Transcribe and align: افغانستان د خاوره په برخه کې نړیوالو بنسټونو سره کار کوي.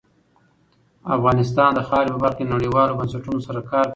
افغانستان 1.15 1.69
د 1.75 1.79
خاوره 1.87 2.11
په 2.13 2.19
برخه 2.23 2.37
کې 2.39 2.51
نړیوالو 2.53 2.97
بنسټونو 2.99 3.39
سره 3.47 3.59
کار 3.71 3.85
کوي. 3.85 3.89